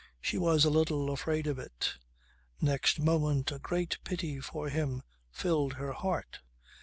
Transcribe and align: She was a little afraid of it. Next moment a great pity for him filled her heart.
She 0.19 0.39
was 0.39 0.65
a 0.65 0.71
little 0.71 1.11
afraid 1.11 1.45
of 1.45 1.59
it. 1.59 1.93
Next 2.59 2.99
moment 2.99 3.51
a 3.51 3.59
great 3.59 3.99
pity 4.03 4.39
for 4.39 4.67
him 4.69 5.03
filled 5.31 5.73
her 5.73 5.93
heart. 5.93 6.39